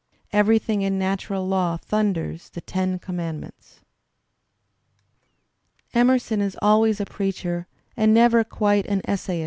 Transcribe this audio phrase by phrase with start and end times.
[0.33, 3.81] "Everything in natural law thunders the Ten Commandments."
[5.93, 9.39] Emerson is always a preacher and never quite an essayist.